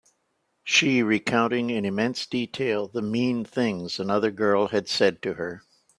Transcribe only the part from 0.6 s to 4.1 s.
She recounting in immense detail the mean things